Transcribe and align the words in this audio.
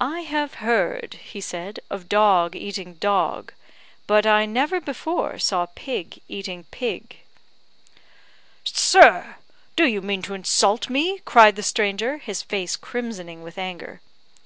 "I 0.00 0.20
have 0.22 0.54
heard," 0.66 1.18
he 1.22 1.38
said, 1.38 1.78
"of 1.90 2.08
dog 2.08 2.56
eating 2.56 2.94
dog, 2.94 3.52
but 4.06 4.24
I 4.24 4.46
never 4.46 4.80
before 4.80 5.38
saw 5.38 5.66
pig 5.74 6.20
eating 6.30 6.64
pig." 6.70 7.18
"Sir! 8.64 9.36
do 9.76 9.84
you 9.86 10.00
mean 10.00 10.22
to 10.22 10.32
insult 10.32 10.88
me?" 10.88 11.18
cried 11.26 11.56
the 11.56 11.62
stranger, 11.62 12.16
his 12.16 12.40
face 12.40 12.74
crimsoning 12.74 13.42
with 13.42 13.58
anger. 13.58 14.00